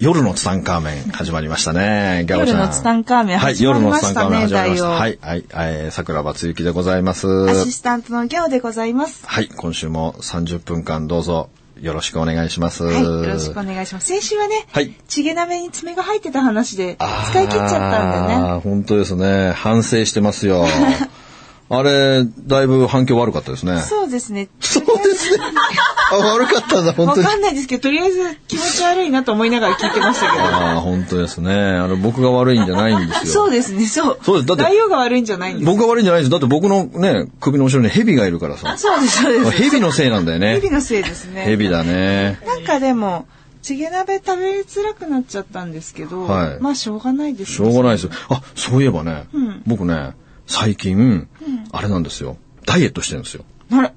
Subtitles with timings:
[0.00, 2.24] 夜のツタンカーメン始まりましたね。
[2.24, 2.56] ギャオちゃん。
[2.58, 4.88] 夜のツタンカーメンはい、始ま夜のりましたねツタンカーメン始まりました。
[4.90, 7.50] はい、はい、えー、桜庭つゆきでございます。
[7.50, 9.26] アシスタントのギャオでございます。
[9.26, 12.84] はい、今週も30分間どうぞよろしくお願いします。
[12.84, 14.06] はい、よろしくお願いします。
[14.06, 16.96] 先週はね、はいチゲ鍋に爪が入ってた話で
[17.30, 18.34] 使い切っちゃったんでね。
[18.34, 19.50] あー本当ですね。
[19.50, 20.64] 反省してますよ。
[21.70, 23.82] あれ、だいぶ反響悪かったですね。
[23.82, 24.48] そうですね。
[24.60, 25.38] そうですね。
[26.10, 27.26] あ、悪かったんだ、本当に。
[27.26, 30.42] わかんないですけど、とりあえず気持ち悪いなと思いながら聞いてましたけど。
[30.44, 31.52] ああ、本当ですね。
[31.52, 33.32] あの、僕が悪いんじゃないんですよ。
[33.32, 34.18] そうですね、そう。
[34.22, 35.66] そうですだって内容が悪いんじゃないんです。
[35.66, 36.30] 僕が悪いんじゃないです。
[36.30, 38.76] だって僕のね、首の後ろに蛇がいるからさ。
[38.78, 39.50] そうです、そうです。
[39.50, 40.54] 蛇のせいなんだよね。
[40.54, 41.42] 蛇のせいですね。
[41.42, 42.38] 蛇だね。
[42.46, 43.26] なんかでも、
[43.62, 48.10] チゲ鍋食べづらくなっちゃったんですけど、はいまあしょうがないですしょうがないですよ。
[48.30, 50.14] あ、そういえばね、ん僕ね、
[50.46, 51.28] 最近、
[51.72, 52.38] あれなんですよ。
[52.64, 53.44] ダイエットしてるんですよ。
[53.72, 53.92] あら。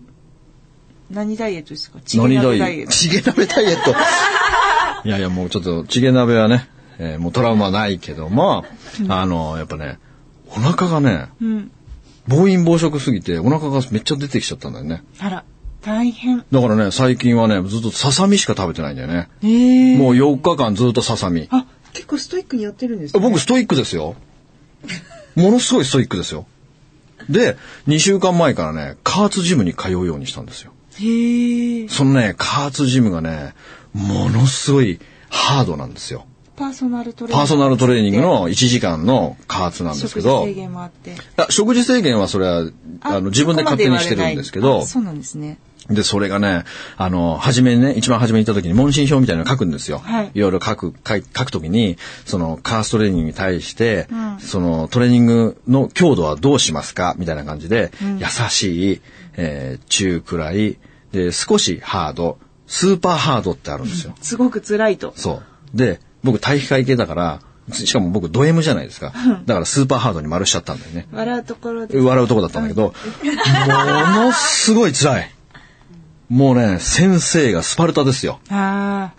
[1.12, 2.00] 何ダイエットですか？
[2.06, 2.92] チゲ何鍋ダイエット。
[2.92, 3.92] チゲ鍋ダイエット。
[5.04, 6.67] いやいや、もうちょっと、チゲ鍋はね、
[7.00, 8.66] えーもうトラウマないけども、
[9.09, 9.98] あの、やっぱね、
[10.56, 11.72] お腹がね、うん。
[12.28, 15.02] 暴飲暴食すぎて、お腹がめっちゃ出てきちゃったんだよね。
[15.20, 15.44] あら、
[15.82, 16.45] 大変。
[16.52, 19.28] だからね、最近はね、ずっとささみしか食べてないんだよね。
[19.44, 21.48] ええもう4日間ずっとささみ。
[21.50, 23.20] あ、結構ストイックにやってるんですね。
[23.20, 24.16] 僕ストイックですよ。
[25.36, 26.45] ものすごいストイックですよ。
[27.30, 30.70] で、2週間前からね、加圧ジムに通うようにしたんですよ。
[31.00, 31.88] へえ。
[31.89, 33.53] そのね、加圧ジムがね、
[33.94, 36.25] ものすごいハードなんですよ。
[36.56, 37.39] パーソナルトレーニング。
[37.39, 41.15] パーソナルトレーニングの1時間の加圧なんですけど、食事制限もあって。
[41.38, 42.70] あ食事制限はそれは
[43.02, 45.58] あの自分で勝手にしてるんですけどあ、そうなんですね。
[45.89, 46.64] で、それがね、
[46.95, 49.98] あの、初めにね、一番初めに行った時に問診票みたいなの書くんですよ。
[49.98, 57.15] はいろいろ書く、書い書く時に、その、カーストレーニングに対して、うんその、トレーニングの強度はどうしますか？
[57.17, 59.02] みたいな感じで、優しい、
[59.38, 60.77] えー中くらい、
[61.11, 64.16] で、少しハード、スーパーハードってあるんですよ。
[64.22, 65.14] すごく辛いと。
[65.16, 65.42] そ
[65.73, 65.77] う。
[65.77, 67.42] で、僕体育会系だから、
[67.72, 69.14] しかも僕ド M じゃないですか。
[69.45, 71.08] だからスーパーハードに丸しちゃったんだよね。
[71.11, 72.00] 笑うところで。
[72.00, 72.94] 笑うとこだったんだけど、も
[74.23, 75.32] のすごい辛い。
[76.30, 78.39] もうね、先生がスパルタですよ。
[78.50, 79.11] あ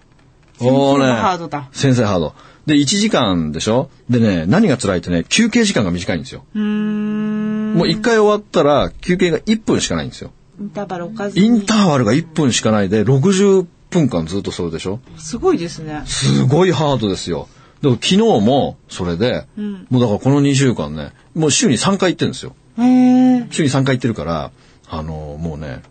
[0.60, 0.64] あ。
[0.64, 1.68] もうね先生もハードだ。
[1.72, 2.34] 先生ハード。
[2.66, 3.90] で、1時間でしょ？
[4.08, 6.44] でね、何が辛いってね、休憩時間が短いんですよ。
[6.54, 6.58] う。
[6.58, 10.30] もう1回終わったら休憩が1分しかないんですよ。
[10.62, 11.46] インターバル置かずに。
[11.46, 15.00] インターバルが1分しかないで、60分間ずっとそれでしょ？
[15.18, 16.02] すごいですね。
[16.06, 17.48] すごいハードですよ。
[17.82, 22.54] だから昨日もそれで、んもうだからこの2週間ね、もう週に3回行ってるんですよ。
[22.76, 24.52] 週に3回行ってるから、
[24.88, 25.82] あのもうね、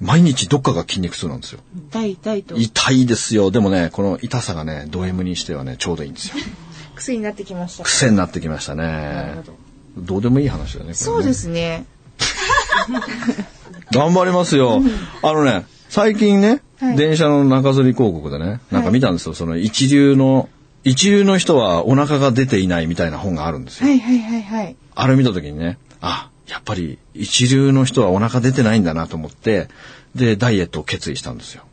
[0.00, 1.60] 毎日どっかが筋肉痛なんですよ。
[1.90, 2.56] 痛い痛いと。
[2.56, 3.50] 痛いですよ。
[3.50, 6.34] でもね、この痛さがね、ド M にしてはね、ちょうどいいんですよ。
[6.94, 7.84] 癖になってきました。
[7.84, 9.42] 癖になってきましたなね。
[9.46, 9.54] ど。
[9.96, 10.90] どうでもいい話だよね。
[10.90, 11.86] ねそうですね。
[13.92, 14.80] 頑張りますよ。
[15.22, 19.34] あのね、最近ね、はい電車の中吊り広告でね、なんか見たんですよ。
[19.34, 20.48] その一流の、
[20.82, 23.88] 一流の人はお腹が出ていないみたいな本があるんですよ。
[23.88, 24.76] はいはいはいはい。
[24.94, 29.68] あれ見た時にね、あ、やっぱり一流の人はお腹出てないんだなと思って、
[30.14, 31.64] で、ダイエットを決意したんですよ。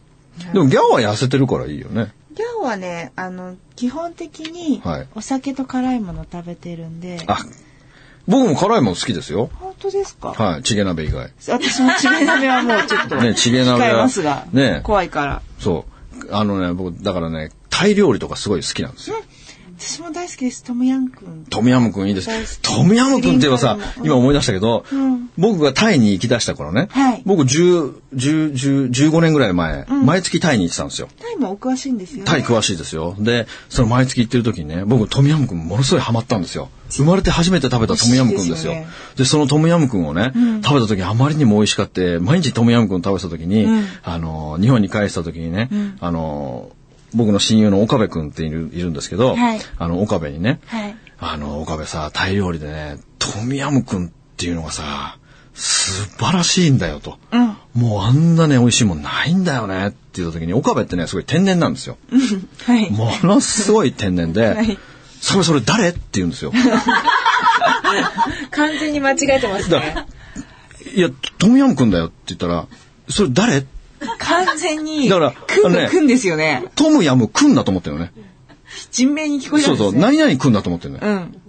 [0.51, 2.11] でもギャオは痩せてるからいいよね。
[2.35, 7.23] ギャオはね、あの、基本的にはい、お酒と辛いもの食べてるんで。
[7.27, 7.37] あ、
[8.27, 9.49] 僕も辛いもの好きですよ。
[9.55, 10.33] 本当ですか？
[10.33, 11.31] はい、チゲ鍋以外。
[11.47, 15.41] 私もチゲ鍋はもうちょっと、 ねチゲ鍋は控えますが、ね怖いから。
[15.59, 15.85] そ
[16.23, 16.33] う。
[16.35, 19.15] あのね、僕、だからね、タイ料理とかすごい好きなんですよ。
[19.79, 20.63] 私も大好きです。
[20.63, 21.45] トムヤンくん。
[21.45, 31.09] トムヤムくんいいですトムヤムくんって言えばさうん、今思い出したけど、ん僕がタイに行き出した頃ね、はい僕10、10、10 15年ぐらい前、毎月タイに行ってたんですよ。
[31.19, 32.23] タイもお詳しいんですよね。
[32.25, 33.15] タイ詳しいですよ。
[33.19, 36.69] で、その毎月行ってる時にね、僕トムヤムくんものすごいハマったんですよ。
[36.89, 38.73] 生まれて初めて食べたトムヤムくんですよ。
[38.73, 38.87] でで
[39.17, 40.31] すよそのトムヤムくんをね、
[40.63, 45.69] 食べた時あまりにも美味しかって、毎日トムヤムくん食べてた時に、うんあの、日本に帰った時にね、
[45.99, 46.71] あの、
[47.13, 50.95] 僕の親友の岡部くんっているいるんですけど、はいあの、岡部にね、はい。
[51.19, 55.17] あの、岡部さ、タイ料理でね、トムヤムくんっていうのがさ、
[55.53, 57.17] 素晴らしいんだよと。
[57.31, 57.57] うん。
[57.73, 61.97] もうあんなね、美味しいもんないんだよねって言った時に、岡部ってね、すごい天然なんですよ。
[62.65, 62.91] はい。
[62.91, 64.77] ものすごい天然で、はい
[65.19, 65.89] それそれ誰？
[65.89, 66.53] って言うんですよ。
[68.51, 70.05] 完全に間違えてますだね。
[70.93, 72.67] いや、トムヤムくんだよって言ったら、
[73.09, 73.65] それ誰？
[74.19, 76.63] 完全に、だからくんあのくんですよね。
[76.75, 78.11] トムヤムくんだと思ってるのね。
[78.91, 80.17] 人名に聞こえたそうそう、んですね。
[80.17, 81.07] 何々くんだと思ってんだよ。
[81.07, 81.41] うん。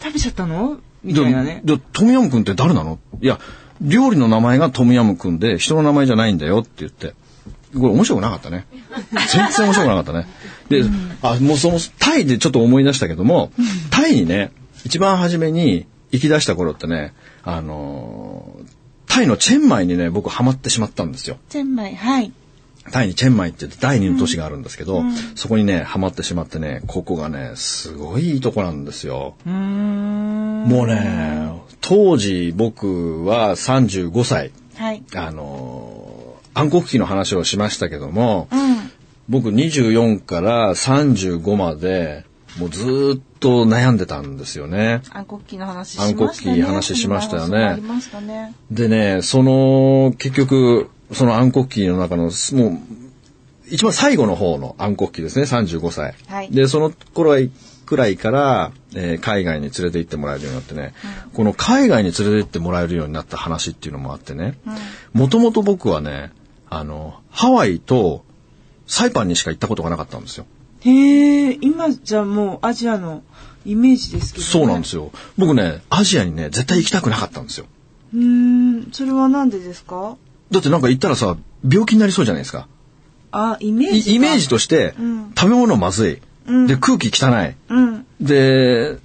[0.00, 0.78] 食べちゃったの？
[1.02, 1.62] みたいなね。
[1.64, 2.98] で、でトムヤムくんって誰なの？
[3.20, 3.38] いや、
[3.80, 7.14] 料理の名前がトムヤムくんで、人の名前じゃないんだよって言って。
[7.74, 8.66] これ面白くなかったね。
[9.32, 10.26] 全然面白くなかったね。
[10.68, 10.84] で、
[11.22, 13.50] あ、もうその、タイでちょっと思い出したけども、
[13.90, 14.52] タイにね、
[14.84, 18.83] 一番初めに行き出した頃ってね、あのー
[19.14, 21.36] タイのチェンマイにね、僕ハマってしまったんですよ。
[21.48, 22.32] チェンマイ、はい。
[22.90, 25.04] タイにチェンマイって言って第二の都市があるんですけど、
[25.36, 29.34] そこにね、ハマってしまってね、ここがね、すごいいいとこなんですよ。
[29.46, 29.48] う。
[29.48, 31.48] もうね、
[31.80, 34.50] 当時僕は35歳。
[34.74, 35.02] はい。
[35.14, 36.14] あのー
[36.56, 38.90] 暗黒期の話をしましたけども、うん。
[39.28, 42.24] 僕24から35まで、
[42.58, 45.02] もうずーっと悩んでたんですよね。
[45.12, 46.14] 暗黒期の話しましたね。
[46.14, 47.82] 暗黒期話しましたよね
[48.20, 48.54] ね。
[48.70, 52.78] でね、その、結局、その暗黒期の中の、もう、
[53.68, 56.14] 一番最後の方の暗黒期ですね、35歳。
[56.28, 57.36] はいで、その頃
[57.86, 60.94] くらいから、えー海外に連れて行ってもらえるようになってね、
[61.32, 64.58] この海外に連れて行ってもらえるようになった話っていうのもあってね、
[65.12, 66.30] もともと僕はね、
[66.70, 68.24] あの、ハワイと
[68.86, 70.46] サイパンにしか行ったことがなかったんですよ。
[70.84, 73.22] へえ、今じゃもうアジアの
[73.64, 74.50] イメージですけど、ね。
[74.50, 75.10] そうなんですよ。
[75.38, 77.66] 僕ね、アジアにね、絶対行きたくなかったんですよ。
[78.12, 80.16] うーん、それはなんでですか？
[80.50, 81.36] だってなんか行ったらさ、
[81.68, 82.68] 病気になりそうじゃないですか。
[83.32, 88.06] あ、イメージイイメージとしして、うん食べ物まずい、うんで空気汚いうん。
[88.20, 88.98] で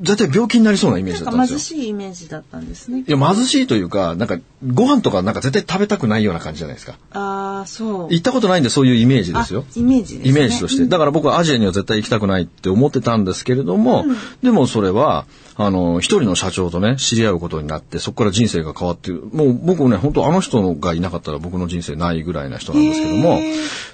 [0.00, 3.04] 絶対病気になりそうなイメージだったなんですよ貧しいイメージだったんですね。
[3.06, 8.08] いや貧しいというかなんかご飯とかなんか絶対食べたくないような感じじゃないですかああ、そう。
[8.10, 10.30] 行ったことないんでそういうイメージですよあイメージですね。
[10.30, 10.86] イメージとして。
[10.86, 14.04] だから僕はアジアには絶対行きたくないって思ってたんですけれども、
[14.42, 15.26] でもそれは、
[15.58, 23.40] あの、一人の社長とね、知り合うことになって、そこから人生が変わって、もう僕ね、本当あの人がいなかったら僕の人生ないぐらいな人なんですけども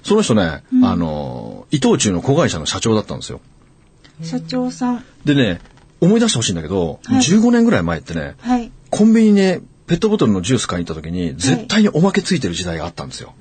[0.02, 3.40] その人ね、あの、伊藤忠の子会社の社長だったんですよ。
[4.22, 5.04] 社長さん。
[5.24, 5.60] でね、
[6.02, 8.70] 思い出してほしいんだけど、はい15年ぐらい前ってね、はい。
[8.90, 13.34] コンビニにね、ペットボトルのジュース買いに行った時に、絶対におまけついてる時代があったんですよ。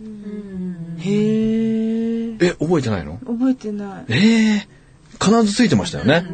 [1.00, 2.38] へえ。
[2.40, 3.19] え、覚えてないの？
[3.25, 4.06] 覚えてない。
[4.10, 4.68] ええ
[5.19, 6.25] 必ずついてましたよね。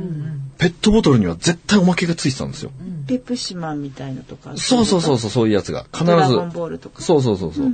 [0.58, 2.72] ペットボトルには絶対おまけがついてたんですよ。
[3.08, 4.52] ペプシマンみたいのとか。
[4.58, 5.86] そうそうそうそう、そういうやつが。
[5.94, 6.06] 必ず。
[6.08, 7.02] ドラゴンボールとか。
[7.02, 7.72] そうそうそうそう。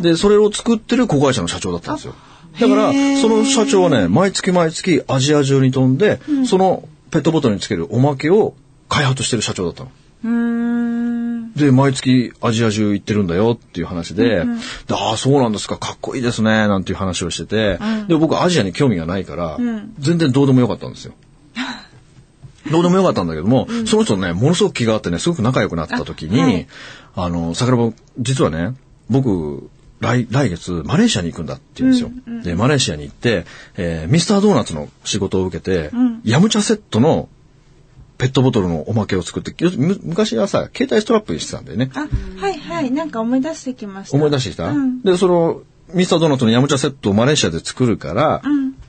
[0.00, 2.14] で、それを作ってる子会社の社長だったんですよ。
[2.60, 8.56] だから、その社長はね、毎月毎月アジア中に飛んで、そのペットボトルにつけるおまけを
[8.88, 9.90] 開発してる社長だったの。
[11.54, 14.44] で、毎月アジア中行ってるんだよっていう話で、
[14.88, 17.78] でああ、そうなんですか、かっこいいですね、なんていう話をしてて、
[18.08, 19.94] で、僕アジアに興味がないから、ん。
[20.00, 21.12] 全然どうでもよかったんですよ。
[22.72, 26.66] どうでもよかったんだけども、その人ね、ものすごく気があってね、すごく仲良くなった時に、あはい。
[27.14, 28.74] あの、桜庭、実はね、
[29.08, 29.70] 僕、
[30.04, 32.10] 来、来月、マレーシアに行くんだって言うんですよ。
[32.42, 33.46] で、マレーシアに行って、
[33.76, 35.90] えーミスタードーナツの仕事を受けて、
[36.24, 37.28] ヤムチャセットの
[38.18, 39.54] ペットボトルのおまけを作って、
[40.02, 41.90] 昔はさ、携帯ストラップにしてたんだよね。
[41.94, 42.06] あ、
[42.40, 42.90] はいはい。
[42.90, 44.16] なんか思い出してきました。
[44.16, 45.02] 思い出してきた、うん。
[45.02, 45.62] で、その、
[45.92, 48.42] ミスタードーナツのヤムチャセットをマレーシアで作るから、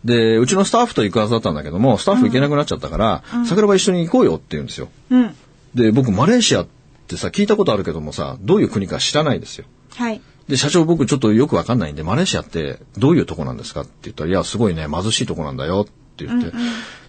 [0.04, 4.90] で、うちのスタッフと行くはずだったんだけども、スタッフ行けなくなっちゃったから、桜庭一緒に行こうよって言うんですよ。
[5.10, 5.36] うん。
[5.74, 6.68] で、僕、マレーシアっ
[7.08, 9.66] てさ、聞いたことあるけどもさ、どういう国か知らないですよ。
[9.96, 10.22] はい。
[10.47, 16.52] で、社長僕ちょっとよくわかんないんで、マレーシアってどういうとこなんですかって言ったら、いや、すごいね、貧しいとこなんだよって言って、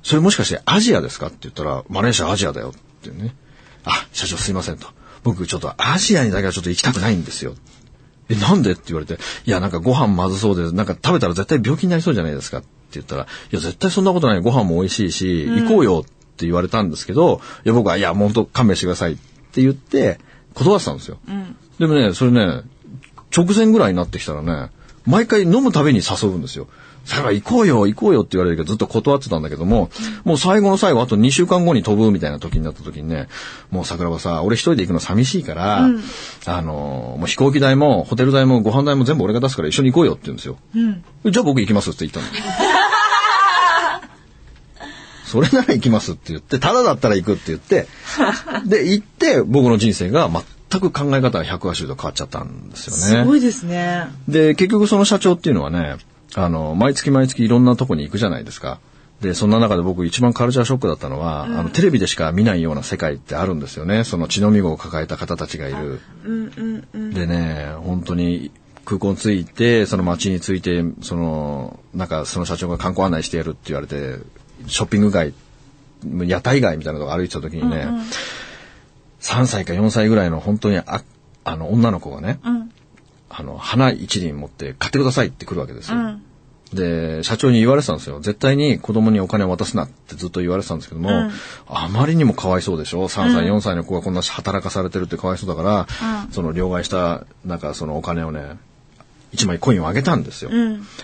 [0.03, 3.35] それもしかしてアジアですかって言ったら、マレーシアアジアだよってね。
[3.85, 4.89] あ、社長すいませんと。
[5.23, 7.55] 僕ちょっとアジアにだけはちょっと行きたくないんですよ。
[8.29, 14.41] え、なんでって言われて、いや、なんかご飯まずそうで、なんか食べたら絶対病気になりそうじゃないですかって言ったら、いや、絶対そんなことない。
[14.41, 19.17] ご飯も美味しいし、行こうよって言われたんですけど、いや、僕は、いや、もう本当勘弁してくださいっ
[19.53, 20.19] て言って、
[20.55, 21.19] 断ってたんですよ。
[21.79, 22.63] でもね、それね、
[23.37, 24.71] 直前ぐらいになってきたらね、
[25.05, 26.69] 毎回飲むたびに誘うんですよ。
[27.07, 29.91] さあ行こうよ、行こうよって言われるけどずっと断ってたんだけども、
[30.25, 33.29] もう最後の最後、あと2週間後に飛ぶみたいな時になった時にね、
[33.71, 35.89] もう桜庭さ、俺一人で行くの寂しいから、
[36.47, 40.59] あの、もう飛行機代もホテル代もご飯代も全部俺が出すから一緒に行こうよって言うんですよ。
[41.31, 42.27] じゃあ僕行きますって言ったの。
[45.25, 47.87] それなら行きますって言って、ただだったら行くって言って、
[48.67, 53.23] で、行って僕の人生が全く考え方が180度変わっちゃったんですよね。
[53.23, 54.07] すごいですね。
[54.29, 55.97] で、結局その社長っていうのはね、
[56.35, 58.81] あの、毎月毎月いろんなとこに行くじゃないですか。
[59.21, 64.05] で、そんな中で僕一番カルチャーショックだったのは、あの、テレビでしか見ないような世界ってあるんですよね。
[64.05, 66.01] その血のみ子を抱えた方たちがいる。
[66.95, 68.51] でね、本当に
[68.85, 74.19] 空港に着いて、その街に着いて、その、なんかその社長が観光案内してやるって言われて、
[74.67, 75.33] ショッピング街、
[76.27, 77.89] 屋台街みたいなとこ歩いてた時にね、
[79.27, 81.03] 3歳か4歳ぐらいの本当にあ、
[81.45, 82.39] あの、女の子がね、
[83.29, 85.99] あの、花一輪持って買ってくださいって来るわけですよ。
[86.73, 88.21] で、社長に言われてたんですよ。
[88.21, 91.31] 絶対に子供にお金を渡すなってずっと言われてたんですけども、
[91.67, 95.87] あまりにもかわいそうでしょ ?3 歳、4歳の子がこんな働かされてるってかわいそうだから、
[96.31, 98.59] その両替した、なんかそのお金をね、
[99.33, 100.51] 1枚コインをあげたんですよ。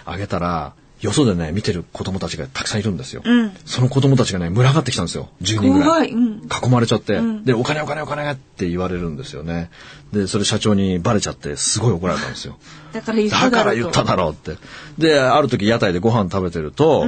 [0.04, 3.22] あげたら、よそでね、見てる子供たちがたくさんいるんですよ。
[3.66, 5.28] その子供たちがね、群がってきたんですよ。
[5.42, 6.10] 10人ぐらい。
[6.12, 9.70] うん囲まれちゃって、で、お金お金お金って言われるんですよね。
[10.12, 12.56] で、それ社長にバレちゃって、すごい怒られたんですよ。
[12.92, 14.56] だから言っただだろうとから言っただろうって。
[14.98, 17.04] で、ある時屋台でご飯食べてると、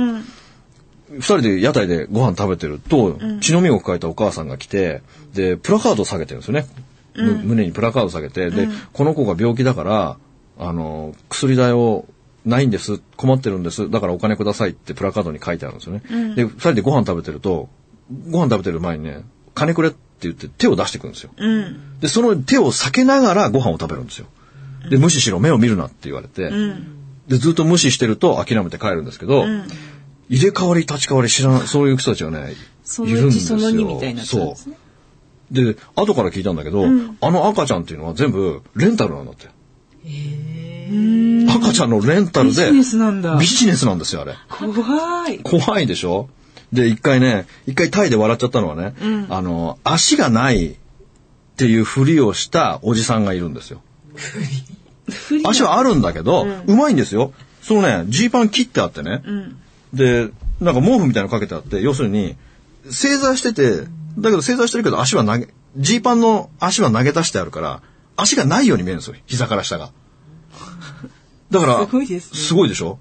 [1.11, 5.03] 二人で屋台でご飯食べてると、血のみを抱えたお母さんが来て、
[5.35, 6.67] で、プラカードを下げてるんですよね。
[7.15, 10.17] む胸にプラカードを下げて、で、この子が病気だから、
[10.59, 12.07] あの、薬代を
[12.45, 16.35] ないんです、困ってるんです、だからお金くださいってプラカードに書いてあるんですよね。
[16.35, 17.69] で、二人でご飯食べてると、
[18.31, 19.25] ご飯食べてる前にね、
[19.55, 21.31] 金くれって言って手を出してくるんですよ。
[21.37, 21.99] うん。
[22.01, 24.27] で、その手を避けながらご飯を食べるんですよ。
[24.91, 26.51] で、無視しろ、目を見るなって言われて、
[27.29, 29.45] で、ずっと無視してると諦めて帰るんですけど、
[30.29, 33.59] 入れ替わり立ち替わり知らない、そういう人たちがね、そいるんですよ。
[33.59, 34.27] その2みたいになね。
[34.27, 35.55] そう。
[35.55, 39.49] で、後から聞いたんだけど、あの赤ちゃんっていうのは全部レンタルなんだって。
[41.49, 44.35] 赤ちゃんのレンタルで、ビジネスなんだビジネスなんですよ、あれ。
[44.49, 45.38] 怖い。
[45.41, 46.29] 怖いでしょ？
[46.73, 48.95] で、一回ね、一回タイで笑っちゃったのはね、
[49.29, 50.75] あの、足がないっ
[51.57, 53.81] ていうふりをしたおじさんがいるんですよ。
[55.45, 57.33] 足はあるんだけど、うまいんですよ。
[57.62, 59.23] そのね、ジーパン切ってあってね、
[59.93, 62.37] で、なんか毛布みたいなのかけてあって、要するに、
[62.91, 63.87] 正座してて、
[64.19, 67.83] だけど正座してるけど足は投げ、ジーパンの足は投げ出してあるから、
[68.17, 69.91] 足がないように見えるんですよ、膝から下が。
[71.55, 72.39] だから、すごいですね。
[72.39, 72.99] すごいでしょ？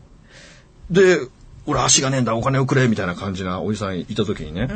[0.90, 1.20] で、
[1.66, 4.68] 俺足がねえんだ、お金をくれ、みたいな感じなおじさんいた時にね、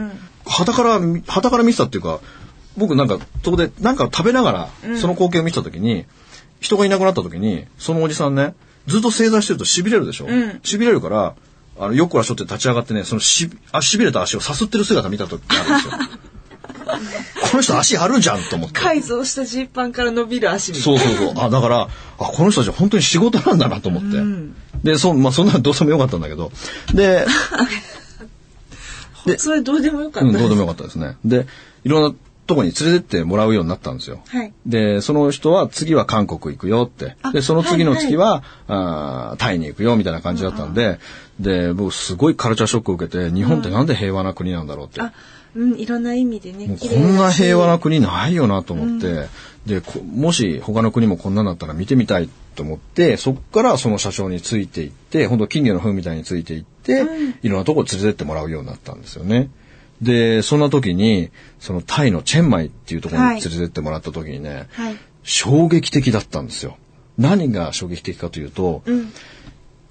[0.46, 2.20] 旗から、旗から見てたっていうか、
[2.78, 6.06] 僕なんか、そこでなんか食べながら、その光景を見てた時に、
[6.60, 8.56] 人がいなくなった時に、そのおじさんね、
[8.88, 10.28] ずっと正座してると痺れるでしょ、
[10.64, 11.36] 痺れるから、
[11.80, 15.94] あの、よっこらしょって立ち上がってね、そのし、あ、痺れた足をさすってる姿見た時があるんですよ。
[17.52, 18.80] この人足あるじゃんと思って。
[18.80, 21.34] 改造したジーパンから伸びる足みたいそうそうそう。
[21.38, 24.92] あ、だから、あ、この人たちは本当に仕事なんだなと思って。
[24.92, 26.52] で、そ、まあ、そんなのどうでもよかったんだけど。
[26.94, 27.26] で、
[29.28, 29.38] な。
[29.38, 30.34] それどうでもよかったうん。
[30.34, 31.18] どうでもよかったですね。
[31.26, 31.48] で、
[31.84, 32.16] いろんな
[32.48, 34.22] とこに連れてってもらうようになったんですよ。
[34.28, 37.18] はいで、その人は次は韓国行くよって。
[37.34, 41.00] で、その次の月は、あータイに行くよみたいな感じだったんで、
[41.40, 45.02] で、僕すごいカルチャーショックを受けて、日本ってなんで平和な国なんだろうって。
[45.02, 45.14] あ、
[45.58, 46.68] うん、いろんな意味でね。
[46.80, 49.28] こんな平和な国ないよなと思って、
[49.66, 57.06] でこもし他の国もこんなんだったら見てみたいと思ってそこからその社長についていって本当金魚の糞みたいについていって、
[57.42, 59.50] いろんなとこ連れてってもらうようになったんですよね。
[60.00, 64.98] でそんな時にそのタイのチェンマイっていうところに連れてってもらった時にね、はい。
[65.24, 66.78] 衝撃的だったんですよ。
[67.18, 69.12] 何が衝撃的かというと、うん。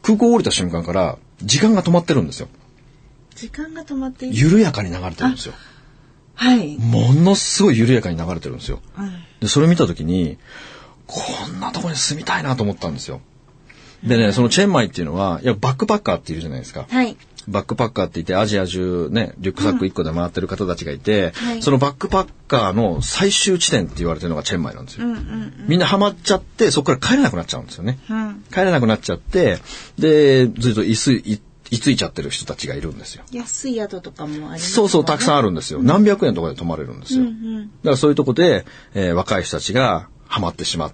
[0.02, 2.48] 空港を降りた瞬間から時間が止まってるんですよ。
[3.36, 4.26] 時間が止まって。
[4.26, 5.54] 緩やかに流れてるんですよ。
[6.34, 6.76] はい。
[6.78, 8.80] ものすごい緩やかに流れてるんですよ。
[8.98, 9.12] うん。
[9.40, 10.38] で、それ見たときに、
[11.06, 13.20] こんなとこに住みたいなと思ったんですよ。
[14.02, 16.86] でね、そのチェンマイっていうのは、いや、バックパッカーっているじゃないですか。
[16.88, 17.16] はい。
[17.48, 25.06] バックパッカーって言って、アジア中ね、リュックサック1個で回ってる方たちがいて、はいそのバックパッカーの最終地点って言われてるのがチェンマイなんですよ。
[25.06, 27.98] うんうんみんなハマっちゃって、そこから帰れなくなっちゃうんですよね。
[28.10, 28.44] うん。
[28.52, 29.58] 帰れなくなっちゃって、
[29.98, 33.24] で、ずっと居すい居ついちゃってる人たちがいるんですよ。
[33.32, 35.82] 安い宿とかもありますそうそう、たくさんんあるんですよ。
[35.82, 37.22] 何百円とかで泊まれるんですよ。
[37.22, 37.66] うんうん。
[37.68, 40.92] だからそういうとこで、えー若い人たちがハマってしまっ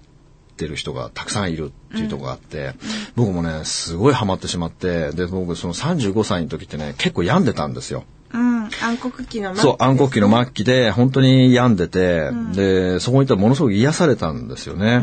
[0.57, 2.73] てる人がたくさんいるっていうとこがあって、
[3.15, 8.03] 僕もね、すごいハマってしまって、で、僕その35歳の時ってね、結構病んでたんですよ。
[8.33, 8.63] うん。
[8.81, 15.01] 暗黒期の末そう、暗黒期の末期で本当に病んでて、で、そこに行ったらものすごく癒されたんですよね。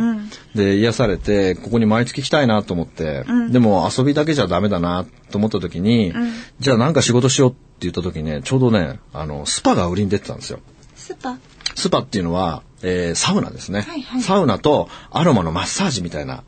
[0.54, 6.12] で、癒されて、ここに毎月来たいなと思って、でも遊びだけじゃダメだなと思った時に、
[6.58, 10.58] じゃあなんか仕事しようって言った時にね、ちょうどね、あの、スパが売りに出てたんですよ。
[10.96, 11.38] スパ？
[11.74, 16.42] スパっていうのは、えーサウナですね、はいはいサウナとアロマのマッサージみたいな、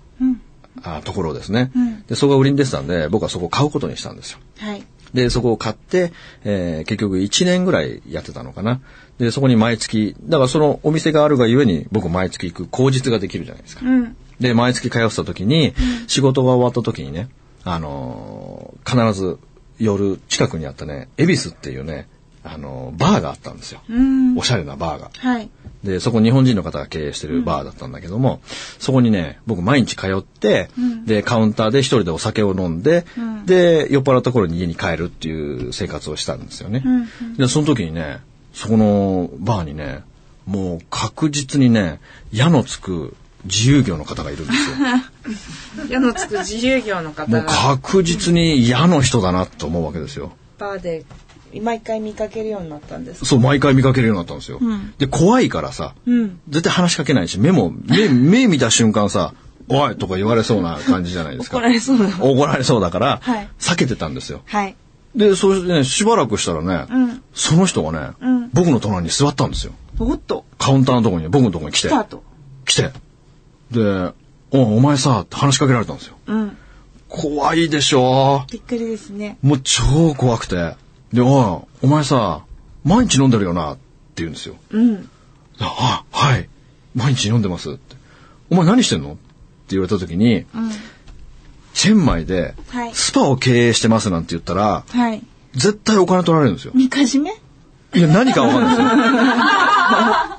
[0.83, 1.71] あところですね、
[2.09, 4.39] で、そこが売りに出てたんで、僕はそこを買うことにしたんですよ。
[4.59, 4.85] はい。
[5.15, 6.13] で、そこを買って、
[6.45, 8.81] えー結局1年ぐらいやってたのかな。
[9.19, 13.87] で、そこに毎月、だからそのお店があるがゆえに僕毎月行く口実ができるじゃないですか。
[13.87, 14.17] うん。
[14.41, 15.75] で、毎月通ってた時に、
[16.09, 17.29] 仕事が終わった時にね、
[17.65, 19.39] あのー必ず
[19.79, 22.09] 夜近くにあったね、恵比寿っていうね、
[22.45, 23.81] あのーバーがあったんですよ。
[23.89, 24.37] うん。
[24.37, 25.11] おしゃれなバーが。
[25.17, 25.49] はい。
[25.85, 28.41] で、そこ日本人の方が経営してるバーだったんだけども、
[28.79, 30.71] そこにね、僕毎日通って、
[31.07, 33.05] で、カウンターで一人でお酒を飲んで、
[33.47, 36.85] で、酔っ払った頃に家に帰るっていう生活をしたんですよね。
[37.37, 38.21] で、その時にね、
[38.53, 40.03] そこのバーにね、
[40.47, 42.01] もう確実にね、
[42.33, 44.77] 矢のつく自由業の方がいるんですよ。
[45.91, 50.33] 矢のつく自由業の方もうが確実に嫌の人だなと思うわけですよ。
[50.59, 51.05] バーで
[51.61, 53.25] 毎回見かけるようになったんです。
[53.25, 54.59] そう、毎回見かけるようになったんですよ。
[54.59, 56.41] んで、怖いからさ、うん。
[56.49, 59.35] 絶対話しかけないし、目も、目、 目見た瞬間さ、
[59.69, 61.59] おいとか言われそうな感じじゃないですか。
[61.59, 62.09] 怒られそうだ。
[62.21, 64.43] 怒られそうだから、はい避けてたんですよ。
[64.47, 64.77] はい。
[65.15, 67.23] で、そしてね、しばらくしたらね、うん。
[67.35, 69.73] その人がね、うん僕の隣に座ったんですよ。
[69.99, 72.23] おっと、カウンターのところに、僕のところに来て来、たと。
[72.67, 72.91] 来て。
[73.71, 74.13] で、
[74.51, 76.17] おお前さ、って話しかけられたんですよ。
[76.27, 76.57] うん。
[77.09, 79.37] 怖いでしょびっくりですね。
[79.43, 80.75] もう超怖くて。
[81.13, 82.45] で、おい、お前さ、
[82.85, 83.81] 毎日飲んでるよな、って
[84.17, 84.57] 言うんですよ。
[84.71, 85.09] うん。
[85.61, 86.49] あ、はい。
[86.95, 87.97] 毎日飲んでますって。
[88.51, 89.19] お前何してんのって
[89.71, 90.47] 言われた時に、うん。
[91.75, 95.23] チェンマイではいスパを経営してますなんて言ったら、はい。
[95.55, 96.73] 絶対お金取られるんですよ。
[96.75, 97.31] みかじめ？
[97.95, 98.87] いや、何かわかんないですよ。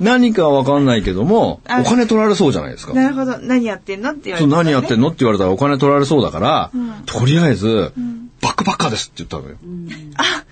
[0.00, 2.94] 何かわかんないけども、あお金取られそうじゃないですか。
[2.94, 3.38] なるほど。
[3.38, 7.92] 何やってんのって言われそうて、何やってんのって言われたらお金取られそうだから、んとりあえず、
[8.44, 9.56] バックパッカーですって言ったのよ。
[10.16, 10.44] あ、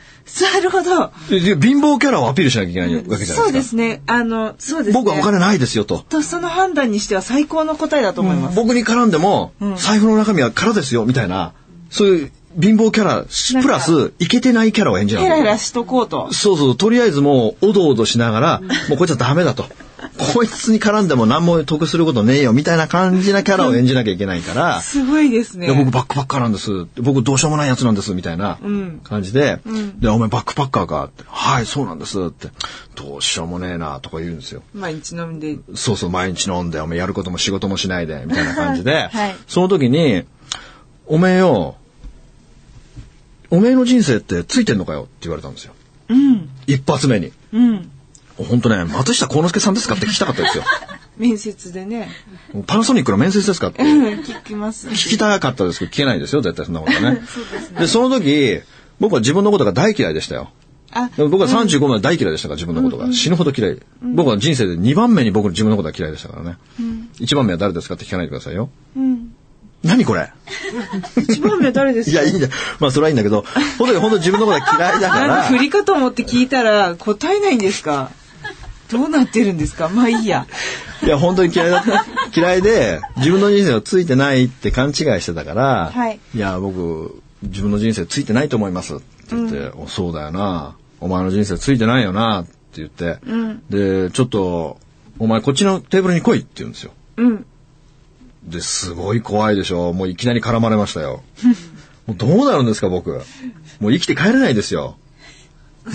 [0.54, 1.12] なるほど。
[1.28, 3.42] 貧乏キャラをアピールしなきゃいけないわけじゃないですか。
[3.42, 4.02] そうですね。
[4.06, 5.02] あの、そうですね。
[5.02, 5.98] 僕はお金ないですよと。
[5.98, 8.56] と、その判断にしては最高の答えだと思います。
[8.56, 11.52] 僕に絡んでも、うん財布の中身は空ですよみたいな、
[11.90, 13.24] そういう貧乏キャラ、
[13.62, 16.32] プラス、イケてないキャラを演じなヘきゃいけないラヘラしとこうと。
[16.32, 19.66] そうそう、とりあえずもう、おどおどしながら、もうこいつはダメだと。
[20.18, 25.66] こいつに絡んでも何も得することねえよ、みたいな感じなキャラを演じなきゃいけないから、 すごいですね。
[25.66, 26.86] いや僕バックパッカーなんです。
[26.96, 32.48] 僕どうしようもないやつなんです、みたいなうん感じで、んで、お前バックパッカーかって、はい、そうなんですって、
[32.94, 34.62] どうしようもねえな、とか言うんですよ。
[34.74, 35.58] 毎日飲んで。
[35.74, 40.24] そうそう、毎日飲んで、お前やることも仕事もしないで、みたいな感じで、 はいその時に、
[41.06, 41.76] おめえよ、
[43.50, 45.74] おめえの人生ってついてんのかよって言われたんですよ。
[46.08, 46.48] うん。
[46.66, 47.32] 一発目に。
[47.52, 47.90] うん。
[48.36, 50.64] 本当ね、松下幸之助さんですかって聞きたかったですよ。
[51.18, 52.08] 面接でね。
[52.66, 54.88] パナソニックの面接ですかってうん聞きます。
[54.88, 57.22] 聞きたかったですけど、聞けないですよ、絶対そんなことね。
[57.32, 57.80] そうですね。
[57.80, 58.60] で、その時、
[59.00, 60.50] 僕は自分のことが大嫌いでしたよ。
[61.16, 63.12] 僕は35まで大嫌いでしたから、自分のことが。
[63.12, 63.78] 死ぬほど嫌い。
[64.02, 66.56] 僕は人生で2番目に僕の自分のことが嫌いでしたからね。
[67.20, 68.68] 1番目は誰ですかって聞かないでくださいよ。
[68.96, 69.32] うん。
[69.82, 70.30] 何これ？
[71.16, 72.20] 一番目誰ですか？
[72.22, 72.48] いや、いいんだ。
[72.78, 73.44] まあ、それはいいんだけど、
[73.78, 78.10] 本当に本当に自分のことが嫌いだからか、振りかと思って聞いたら答えないんですか？
[78.92, 79.88] どうなってるんですか？
[79.88, 80.46] まあいいや。
[81.02, 82.04] いや、本当に嫌いだった。
[82.38, 89.02] 嫌いで、自分の人生をついてないって勘違いしてたから、はいや、僕、自分の人生ついてないと思いますって
[89.32, 90.76] 言って、おそうだよな。
[91.00, 93.62] お前の人生ついてないよなって言って、うん。
[93.68, 94.78] で、ちょっと、
[95.18, 96.92] お前こっちのテーブルに来いって言うんですよ。
[97.16, 97.46] うん。
[98.44, 99.92] で、すごい怖いでしょ。
[99.92, 101.22] もういきなり絡まれましたよ。
[102.06, 103.10] もうどうなるんですか、僕。
[103.80, 104.96] もう生きて帰れないですよ。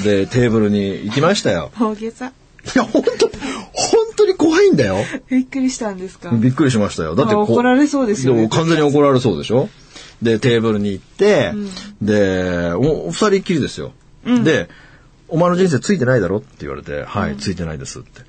[0.04, 1.72] で、テーブルに行きましたよ。
[1.80, 2.34] 大げさ。
[2.66, 3.36] いや、本当本
[4.18, 4.98] 当に怖いんだよ。
[5.30, 6.30] びっくりしたんですか？
[6.32, 7.16] びっくりしましたよ。
[7.16, 9.70] だって怒られそうですよねも完全に怒られそうでしょ？
[10.22, 11.54] で、テーブルに行って、
[12.02, 13.92] で、おお二人っきりですよ。
[14.26, 14.68] で、
[15.30, 16.38] お前の人生ついてないだろ？
[16.38, 18.22] って言われて、はい、ついてないですって。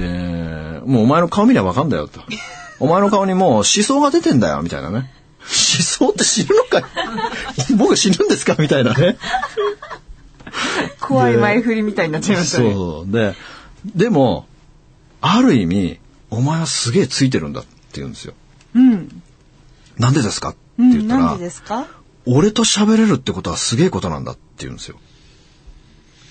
[0.00, 2.20] で、もうお前の顔見りゃわかんだよと。
[2.80, 4.98] お前の顔にもう思想が出てんだよ、みたいなね。
[4.98, 6.78] 思想って死ぬのか
[7.70, 7.74] い？
[7.76, 8.56] 僕死ぬんですか？
[8.58, 9.16] みたいなね。
[11.00, 12.72] 怖い前振りみたいになっちゃいましたね。
[12.72, 13.12] そう。
[13.12, 13.34] で、
[13.84, 14.46] でも、
[15.20, 15.98] ある意味、
[16.30, 18.34] お前はすげえついてるんだって言うんですよ。
[18.74, 19.22] うん。
[19.98, 20.50] なんでですか？
[20.50, 20.90] ってうん。
[20.90, 21.86] 言ったら、なんでですか？
[22.26, 24.96] 俺と喋れるってことはすげえことなんだって言うんですよ。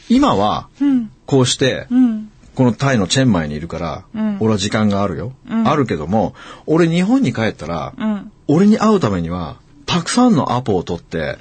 [0.10, 1.12] 今は、うん。
[1.26, 2.32] こうして、うん。
[2.56, 6.36] このタイのチェンマイにいるから、うん俺は時間があるよ、うんあるけども、
[6.66, 8.32] 俺日本に帰ったら、うん。
[8.48, 11.38] 俺に会うためには、たくさんのアポを取って、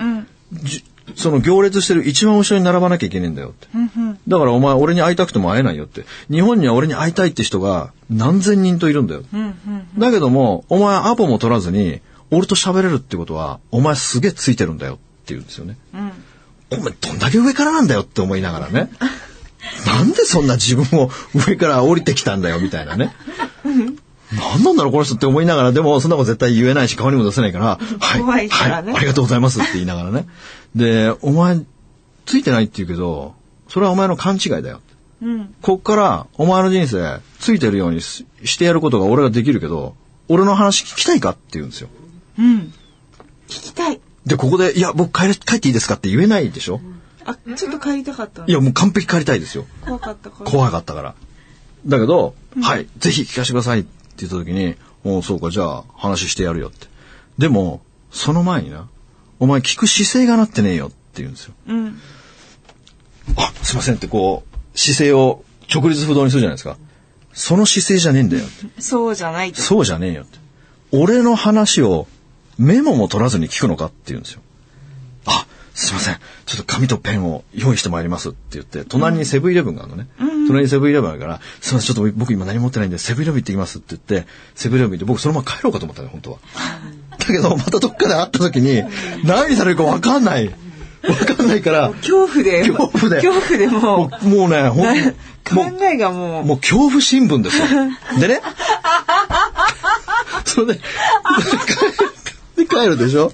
[1.16, 3.68] その行列してる一番後ろに並ばなきゃいけないんだよって。
[4.29, 6.05] だからお前俺に会いたくても会えないよって。
[6.31, 9.22] 日本には俺に会いたいって人が何千人といるんだよ。
[9.98, 15.77] だけども、お前アポも取らずに、俺と喋れるってことは、お前すげえついてるんだよって言うんですよね。
[15.94, 16.12] うん。
[16.70, 18.90] お前どんだけ上からなんだよって思いながらね。
[19.87, 23.14] なんでそんな自分を上から降りてきたんだよみたいなね。
[24.32, 30.26] 何なんだろうこの人って思いながら、でもそんなこと絶対言えないし顔にも出せないから、はい、怖いからねはい、ありがとうございますって言いながらね。
[30.74, 31.60] で、お前、
[32.24, 33.34] ついてないって言うけど、
[33.68, 34.80] それはお前の勘違いだよ。
[35.22, 35.54] うん。
[35.60, 39.94] こっからお前の人生ついてるようにししてやることが俺ができるけど、
[40.28, 41.88] 俺の話聞きたいかって言うんですよ。
[42.38, 42.72] うん。
[43.48, 44.00] 聞きたい。
[44.24, 46.80] で、ここで、いや、僕帰れ帰っていいですかって言えないでしょ？
[47.24, 48.44] あ、ちょっと帰りたかった。
[48.46, 49.66] いや、もう完璧帰りたいですよ。
[49.84, 50.50] 怖かったから。
[50.50, 51.14] 怖かったから。
[51.86, 53.88] だけど、はい、ぜひ聞かせてくださいって
[54.18, 56.87] 言った時に、おうそうか、じゃあ話してやるよって。
[57.38, 58.88] でも、その前にな、
[59.40, 61.55] お前聞く姿勢がなってねえよって言うんですよ。
[61.66, 61.98] うん。
[63.37, 66.77] あ、すいませんってこう、姿勢を直立不動にするじゃないですか。
[67.33, 68.81] その姿勢じゃねえんだよって。
[68.81, 69.61] そうじゃないと。
[69.61, 70.38] そうじゃねえよって。
[70.92, 72.07] 俺の話を
[72.59, 74.42] メモも取らずに聞くのかって言うんですよ。
[75.74, 76.16] あ、すいません。
[76.46, 80.08] ちょっと紙とペンを用意してまいりますって言って、隣にセブンイレブンがあるのね。
[80.18, 86.38] 隣にセブンイレブンあるから、すいません、ちょっと僕今何も持ってないんで、セブンイレブン行ってきますって言って、セブンイレブン行って僕そのまま帰ろうかと思ったのよ、本当は。
[87.18, 88.82] だけど、またどっかで会った時に、
[89.24, 90.48] 何されるかわかんない。
[90.48, 97.66] わかんないから、恐怖で、恐怖で恐怖でももうもうね、ほん考えがもう、もう恐怖新聞ですよ。
[98.20, 98.40] でね。
[100.44, 100.80] それで、
[102.56, 103.32] で帰るでしょ？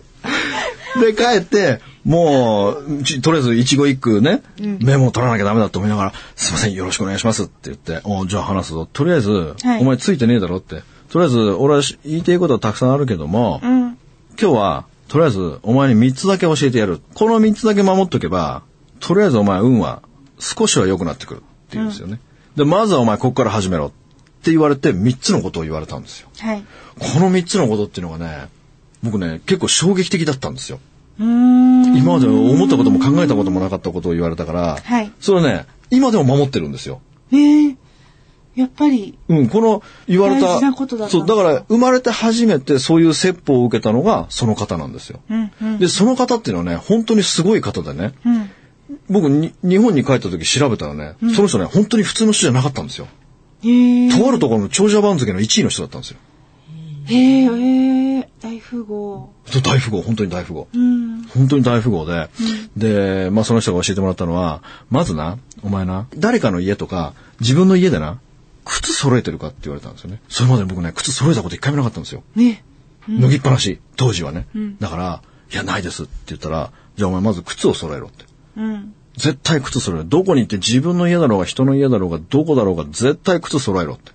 [0.99, 8.89] で、帰って、もう、ちとりあえず一語一句ね、メモを取らなきゃダメだと思いながら、すいません、よろしくお願いしますって言って、おじゃあ話すぞ。
[8.91, 10.83] とりあえず、はいお前ついてねえだろって。
[11.11, 13.81] とりあえず、俺はし言いたいことはたくさんあるけども、うん。
[13.91, 13.99] 今
[14.39, 17.03] 日は、とりあえず、お前に3つだけ教えてやる。
[17.13, 18.63] この3つだけ守っとけば、
[19.01, 20.01] とりあえずお前、運は
[20.39, 22.21] 少しは良くなってくるって言うんですよね。
[22.57, 23.91] で、まずはお前、ここから始めろっ
[24.43, 26.31] て言われて、3つのことを言われたんですよ。
[26.39, 26.65] はい。
[26.99, 28.49] この3つのことっていうのがね、
[29.03, 30.81] 僕ね、結構衝撃的だったんですよ。
[31.19, 31.97] うーん。
[31.97, 37.01] 今まで思ったことも考えたこともなかったことを言われたから、はいそれね、今でも守ってるんですよ。
[37.31, 37.77] ねえ。
[38.57, 40.59] やっぱり、うん、この言われた、
[41.09, 45.21] そう、だから生まれて初めてそういう説法を受けたのがその方なんですよ。
[45.31, 45.79] うん、うん。
[45.79, 48.51] で、その方っていうのはね、本当にすごい方でね、うん。
[49.09, 53.07] 僕に、日本に帰った時調べたらね、その人ね、本当に普通の人じゃなかったんですよ。
[53.63, 56.19] とあるところの長者番付の1位の人だったんですよ。
[57.09, 59.33] へえ、へえ、大富豪。
[59.63, 60.69] 大富豪、本当に大富豪。
[60.73, 61.23] うん。
[61.25, 62.29] 本当に大富豪で、
[62.77, 68.21] で、まあその人が教えてもらったのは、まずな、お前な、誰かの家とか、自分の家でな、
[68.65, 70.21] 靴揃えてるかって言われたんですよね。
[70.29, 72.23] それまで僕ね、靴揃えたこと一回もなかったんですよ。
[72.37, 72.63] ね。
[73.09, 74.47] 脱ぎっぱなし、当時はね。
[74.79, 78.27] だから、いや、ないですって言ったら、じゃあお前まず靴を揃えろって。
[78.59, 78.95] うん。
[79.17, 80.05] 絶対靴揃えろ。
[80.05, 84.13] どこに行って自分の家だろうが人の家だろうがどこだろうが絶対靴揃えろって。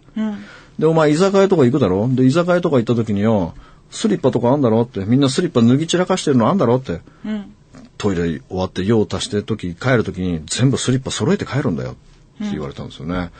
[0.77, 0.81] うん。
[0.81, 2.07] で、お前居酒屋とか行くだろ？
[2.09, 3.53] で、居酒屋とか行った時によ、
[3.91, 5.05] スリッパとかあんだろって。
[5.05, 7.01] みんなスリッパ脱ぎ散らかしてるのあんだろって。
[7.25, 7.53] うん。
[7.97, 13.31] トイレ終わって用を足してる時、帰る時に全部スリッパ揃えて帰るんだよって言われたんですよね。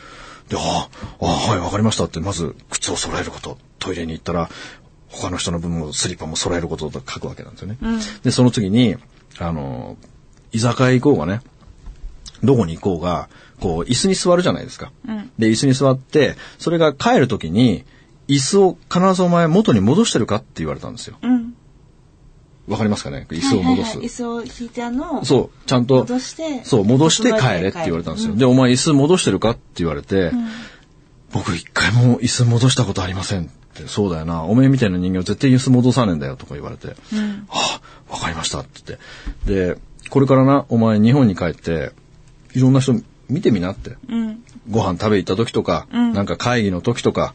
[0.48, 0.88] で、あ
[1.20, 3.58] あ、ああはい、わかりましたって、まず靴を揃えること。
[3.80, 4.50] トイレに行ったら、
[5.10, 7.78] 他の人の分もスリッパも揃えることと書くわけなんですよね。
[8.24, 8.96] で、その次に、
[9.40, 9.98] あの、
[10.52, 11.42] 居酒屋行こうがね、
[12.44, 13.30] どこに行こうが、
[13.60, 14.92] こう、椅子に座るじゃないですか。
[15.38, 17.86] で、椅子に座って、それが帰る時に、
[18.28, 21.18] 椅子を必ずお前元に戻してるかって言われたんですよ。
[21.22, 21.56] うん。
[22.68, 23.28] わかりますかね？
[23.30, 23.68] 椅子を戻す。
[23.68, 25.26] はいはいはい椅子を引いたのを。
[25.26, 25.96] そう、ちゃんと。
[25.96, 28.36] 戻してそう、戻して帰れって言われたんですよ。
[28.36, 30.32] で、お前椅子戻してるかって言われて、
[31.34, 36.96] 僕一回も椅子戻したことありませんって、そうだよな、おめえみたいな人間は絶対椅子戻さねえんだよとか言われて、
[37.50, 39.00] ああ、わかりましたって言っ
[39.48, 39.74] て。
[39.74, 39.78] で、
[40.10, 41.92] これからな、お前日本に帰って、
[42.54, 42.94] いろんな人
[43.30, 43.98] 見てみなって。
[44.10, 44.44] うん。
[44.70, 47.34] ご飯食べ行った時とか、なんか会議の時とか、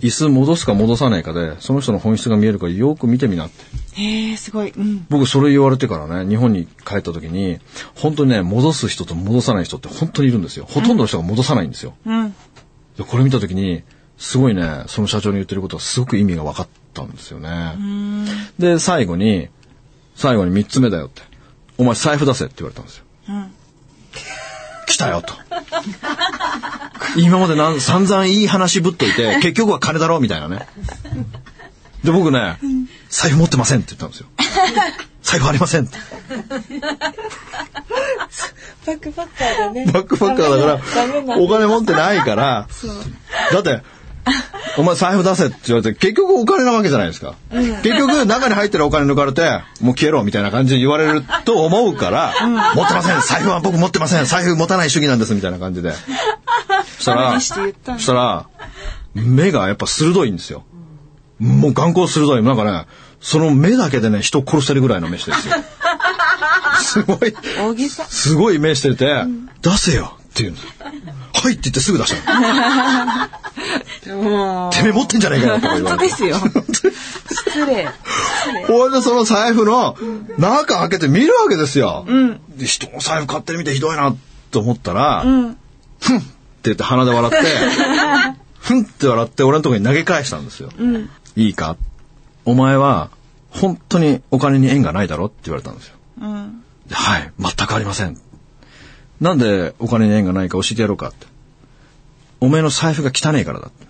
[0.00, 3.64] 椅子戻すか戻さないかで、その人の本質が見えるかよく見てみなって。
[4.02, 4.70] へえ、すごい。
[4.76, 5.06] うん。
[5.08, 7.58] 僕それ言われてからね、日本に帰った時に、
[7.94, 10.66] 本当にね、戻す人と戻さない人って本当にいるんですよ。
[10.68, 11.94] ほとんどの人が戻さないんですよ。
[12.04, 12.34] うん。
[12.96, 13.82] でこれ見た時に、
[14.18, 17.74] すごいね、その社長に言ってることはすごく意味が分かったんですよね。
[18.58, 19.48] で、最後に、
[20.16, 21.22] 最後に三つ目だよって。
[21.78, 23.04] お前財布出せって言われたんですよ。
[23.28, 23.50] うん。
[24.94, 25.34] 来たよと。
[27.16, 30.68] 今までなん散々いい話ぶっといて、 結局は金だろみたいなね。
[32.04, 32.58] で、僕ね、
[33.10, 34.26] 財布持ってませんって言ったんですよ。
[35.22, 35.98] 財布ありませんって。
[38.86, 39.86] バックパッカーだね。
[39.86, 40.82] バックパッカーだか
[41.26, 42.68] ら、お金持ってないから、
[43.52, 43.82] だって、
[44.76, 47.34] お前財布出せって言われて、結局お金なわけじゃないですか。
[47.82, 52.32] 結局中に入ってるお金抜かれて、もう消えろみたいな感じで言われると思うから、
[52.74, 55.92] 持ってません財布は僕持ってません財布持たない主義なんですみたいな感じで。
[56.98, 57.62] そしたら、そ
[57.98, 58.46] したら、
[59.14, 60.64] 目がやっぱ鋭いんですよ。
[61.38, 62.42] もう眼光鋭い。
[62.42, 62.86] なんかね、
[63.20, 65.54] その目だけでね、人を殺せるぐらいの目してるんですよ。
[66.80, 67.34] すごい。
[68.08, 69.24] すごい目してて、
[69.62, 70.70] 出せよって言うんですよ。
[71.44, 72.40] はいって言ってすぐ出した
[74.08, 74.16] の。
[74.24, 74.72] もう。
[74.72, 76.32] てめえ持ってんじゃねえかよとか言われて。
[76.32, 76.92] 本当ですよ。
[77.28, 77.86] 失礼。
[78.66, 79.94] ほいでその財布の
[80.38, 82.06] 中開けて見るわけですよ。
[82.56, 84.16] で人の財布買ってみてひどいな
[84.52, 85.56] と思ったら、うん。
[86.00, 86.26] ふんって
[86.64, 87.38] 言って鼻で笑って、
[88.58, 90.70] ふんって笑って俺のところに投げ返したんですよ。
[90.78, 91.10] うん。
[91.36, 91.76] いいか？
[92.46, 93.10] お前は
[93.50, 95.96] 本当にお金に縁がないだろって言われたんですよ。
[96.22, 96.62] うん。
[96.88, 98.18] ではい、全くありません。
[99.20, 101.33] なんでお金に縁がないか教えてやろうかって。
[102.44, 103.86] お前の財布が汚いからだって。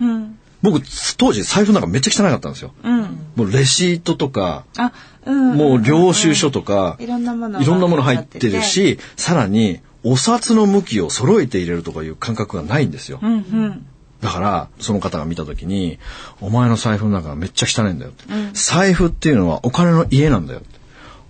[0.00, 0.38] うん。
[0.62, 0.80] 僕、
[1.16, 2.72] 当時財布なんかめっちゃ汚かったんですよ。
[2.82, 3.02] うん。
[3.36, 4.92] もうレシートとか、あ、
[5.24, 5.56] うん。
[5.56, 13.20] もう領収書とか、いろんなもの入ってるし、さらにお札の向きを揃えて入れるとかいう感覚がないんですよ。
[13.22, 13.86] うんうん。
[14.20, 15.98] だから、その方が見たときに、
[16.40, 20.62] お前の財布の中がめっちゃ汚いんだよって、財布っていうのはお金の家なんだよ。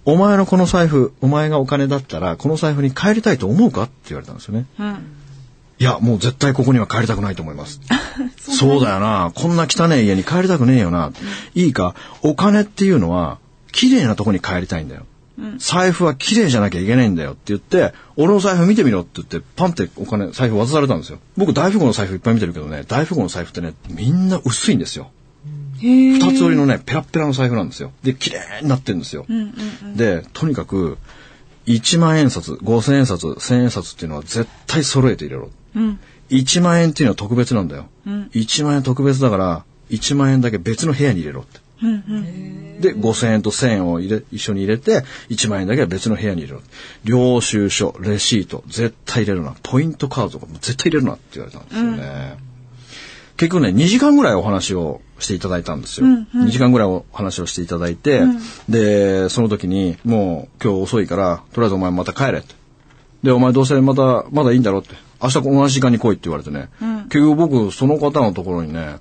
[0.04, 4.66] お前のこの財布、お前がお金だったら、この財布に帰りたいと思うかって言われたんですよね。
[5.82, 7.80] いや、もう絶対ここには帰りたくないと思います。
[8.38, 9.32] そうだよな。
[9.34, 11.10] こんな汚い家に帰りたくねえよな。
[11.56, 13.40] いいか、お金っていうのは、
[13.72, 15.06] 綺麗なとこに帰りたいんだよ。
[15.58, 21.18] 財布は綺麗じゃなきゃいけないんだよって言って、俺の財布見てみろって言って、パンってお金、財布渡されたんですよ。
[21.36, 25.10] 僕大富豪の財布いっぱい見てるけどね、大富豪の財布ってね、みんな薄いんですよ。
[25.80, 27.90] 二つ折りのね、ペラッペラの財布なんですよ。
[28.04, 29.26] で、綺麗になってるんですよ。
[29.96, 30.96] で、とにかく、
[31.66, 35.50] 1万円札、5000円札、1000円札っていうのは絶対揃えて入れろ。
[36.30, 37.87] 1万円っていうのは特別なんだよ。
[38.06, 41.61] 1万円特別だから、1万円だけ別の部屋に入れろって。
[42.80, 46.62] で、5000円と1000円を入れ、一緒に入れて、1万円だけは別の部屋に入れろ。
[47.04, 49.54] 領収書、レシート、絶対入れるな。
[49.62, 52.37] ポイントカードとかも絶対入れるなって言われたんですよね。
[53.37, 56.06] 結局ね、2時間ぐらいお話をしていただいたんですよ。
[56.06, 58.22] 2時間ぐらいお話をしていただいて、
[58.68, 62.54] で、その時に、もう今日遅いから、とりあえずお前また帰れって。
[63.24, 64.94] で、お前どうせまた、まだいいんだろって。
[65.22, 66.68] 明日同じ時間に来いって言われてね。
[67.08, 68.96] 結局僕、その方のところにね、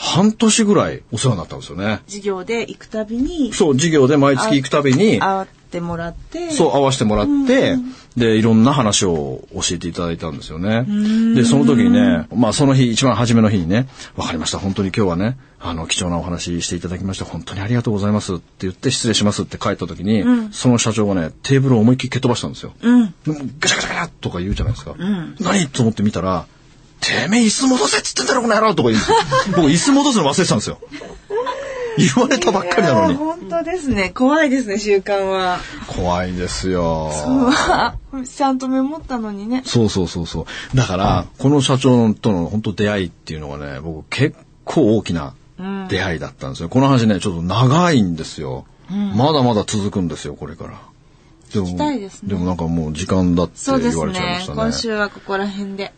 [0.00, 2.00] 半年ぐらいお世話になったんですよね。
[2.06, 7.74] 授業で行くたびにそう、授業で毎月行くたびに、会ってもらってそう、会わせてもらって、
[8.16, 10.86] で、いろんな話を教えていただいたんですよね。
[11.34, 22.72] で、その時にね、まあ、その日、一番初めの日にね、わかりました、本当に今日はね、あの、貴重なお話していただきまして、本当にありがとうございますって言って、失礼しますって帰った時に、その社長がね、テーブルを思いっきり蹴っ飛ばしたんですよ。
[22.80, 24.94] でもガシャガシャガシャとか言うじゃないですか。
[25.40, 26.46] 何と思って見たら、
[27.00, 29.02] てめえ椅子戻せっつってんだろ、この野郎とか言う。
[29.56, 30.78] 僕、椅子戻すの忘れてたんですよ。
[31.98, 33.14] 言われたばっかりなのに。
[33.14, 35.58] 本当ですね怖いですね習慣は
[35.88, 37.10] 怖いですよ。
[38.24, 40.76] ちゃんとメモったのにねそうそうそうそう。
[40.76, 45.34] だから、この社長との本当出会いっていうのはね、僕結構大きな
[45.88, 46.68] 出会いだったんですよ。
[46.68, 48.64] この話ね、ちょっと長いんですよ。
[48.88, 50.80] まだまだ続くんですよ、これから。
[51.52, 51.66] でも、
[51.98, 54.56] ですねもなんかもう時間だって言われちゃいまねしたね。
[54.56, 55.92] 今週はここら辺で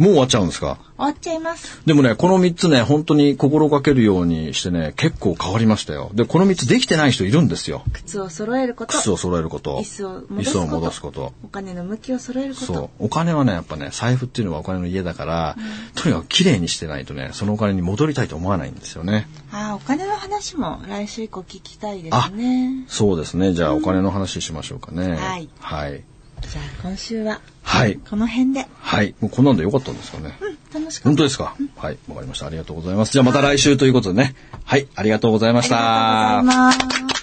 [0.00, 0.78] もう終わっちゃうんですか？
[0.96, 6.10] 終わっちゃいますでもね、この3つね、本当に心がけるようにしてね、結構変わりましたよ。
[6.14, 7.82] で、この3つできてない人いるんですよ。
[7.92, 9.78] 靴を揃えること靴を揃えること。
[9.78, 11.32] 椅子を戻椅子をすこと戻すこと。
[11.44, 13.04] お金の向きを揃えることそう。
[13.04, 15.56] お金はね、やっぱね、財布っていうのはお金の家だから、
[15.94, 19.28] とにかく綺麗にしてないとね、そのお金に戻りたいと思わないんですよね。
[19.52, 23.52] ああお金の話も来週以降聞きたいであすねそうですね。
[23.52, 25.16] じゃあ、お金の話しましょうかね。
[25.16, 26.04] はいはい。
[26.48, 27.98] じゃあ今週ははい。
[28.08, 29.14] この辺ではい。
[29.20, 30.34] もうこんなんでよかったんですかね。
[30.72, 31.98] 楽しかった本当ですか、はい。
[32.08, 32.46] わかりました。
[32.46, 33.12] ありがとうございます。
[33.12, 34.34] じゃあまた来週ということでね。
[34.64, 34.88] はい。
[34.94, 36.38] ありがとうございました。
[36.38, 37.20] ありがとうございます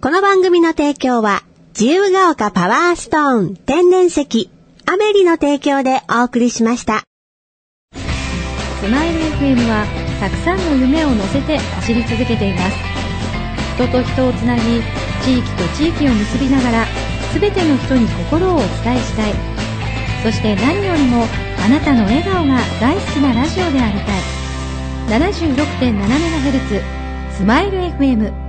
[0.00, 1.42] この番組の提供は、
[1.78, 4.50] 自由が丘パワーストーン天然石、
[4.86, 7.02] アメリの提供でお送りしました。
[8.86, 9.84] スマイル FM は
[10.20, 12.76] たくさんの夢を乗せて走り続けています
[13.74, 14.62] 人と人をつなぎ
[15.24, 16.86] 地域と地域を結びながら
[17.38, 19.34] 全ての人に心をお伝えしたい。
[20.22, 21.26] そして何よりも
[21.62, 24.22] あなたの笑顔が大好きなラジオでありたい。
[25.20, 26.82] 76.7MHz
[27.32, 28.45] スマイル FM